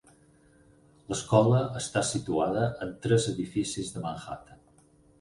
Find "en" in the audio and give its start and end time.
2.89-2.97